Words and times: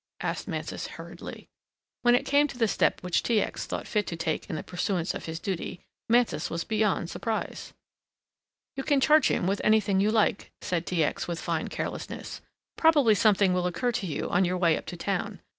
asked 0.21 0.47
Mansus 0.47 0.87
hurriedly. 0.87 1.47
When 2.01 2.15
it 2.15 2.25
came 2.25 2.47
to 2.47 2.57
the 2.57 2.67
step 2.67 3.03
which 3.03 3.21
T. 3.21 3.39
X. 3.39 3.67
thought 3.67 3.85
fit 3.87 4.07
to 4.07 4.15
take 4.15 4.49
in 4.49 4.55
the 4.55 4.63
pursuance 4.63 5.13
of 5.13 5.25
his 5.25 5.39
duty, 5.39 5.79
Mansus 6.09 6.49
was 6.49 6.63
beyond 6.63 7.11
surprise. 7.11 7.71
"You 8.75 8.81
can 8.81 8.99
charge 8.99 9.27
him 9.27 9.45
with 9.45 9.61
anything 9.63 9.99
you 9.99 10.09
like," 10.09 10.49
said 10.59 10.87
T. 10.87 11.03
X., 11.03 11.27
with 11.27 11.39
fine 11.39 11.67
carelessness, 11.67 12.41
"probably 12.77 13.13
something 13.13 13.53
will 13.53 13.67
occur 13.67 13.91
to 13.91 14.07
you 14.07 14.27
on 14.31 14.43
your 14.43 14.57
way 14.57 14.75
up 14.75 14.87
to 14.87 14.97
town. 14.97 15.39